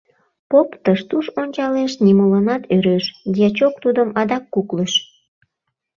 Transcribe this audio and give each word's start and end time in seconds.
Поп 0.49 0.69
тыш-туш 0.83 1.25
ончалеш, 1.41 1.91
нимоланат 2.05 2.63
ӧреш: 2.75 3.05
дьячок 3.33 3.73
тудым 3.83 4.09
адак 4.21 4.43
куклыш. 4.53 4.93